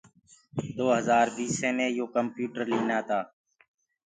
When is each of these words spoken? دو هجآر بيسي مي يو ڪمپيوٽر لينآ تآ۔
دو 0.77 0.85
هجآر 0.97 1.27
بيسي 1.35 1.69
مي 1.77 1.87
يو 1.97 2.05
ڪمپيوٽر 2.15 2.61
لينآ 2.71 2.99
تآ۔ 3.07 3.19